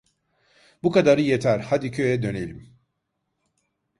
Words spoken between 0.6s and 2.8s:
Bu kadarı yeter, hadi köye dönelim!